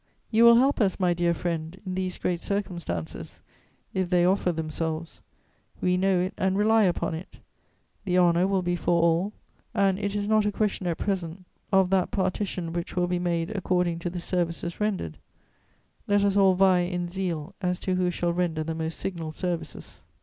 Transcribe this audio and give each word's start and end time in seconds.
"You 0.31 0.45
will 0.45 0.55
help 0.55 0.81
us, 0.81 0.99
my 0.99 1.13
dear 1.13 1.31
friend, 1.31 1.79
in 1.85 1.93
these 1.93 2.17
great 2.17 2.39
circumstances, 2.39 3.39
if 3.93 4.09
they 4.09 4.25
offer 4.25 4.51
themselves. 4.51 5.21
We 5.79 5.95
know 5.95 6.19
it 6.21 6.33
and 6.39 6.57
rely 6.57 6.85
upon 6.85 7.13
it; 7.13 7.37
the 8.03 8.17
honour 8.17 8.47
will 8.47 8.63
be 8.63 8.75
for 8.75 8.99
all, 8.99 9.33
and 9.75 9.99
it 9.99 10.15
is 10.15 10.27
not 10.27 10.43
a 10.47 10.51
question 10.51 10.87
at 10.87 10.97
present 10.97 11.45
of 11.71 11.91
that 11.91 12.09
partition 12.09 12.73
which 12.73 12.95
will 12.95 13.05
be 13.05 13.19
made 13.19 13.51
according 13.51 13.99
to 13.99 14.09
the 14.09 14.19
services 14.19 14.79
rendered; 14.81 15.19
let 16.07 16.23
us 16.23 16.35
all 16.35 16.55
vie 16.55 16.79
in 16.79 17.07
zeal 17.07 17.53
as 17.61 17.79
to 17.81 17.93
who 17.93 18.09
shall 18.09 18.33
render 18.33 18.63
the 18.63 18.73
most 18.73 18.97
signal 18.99 19.31
services. 19.31 20.01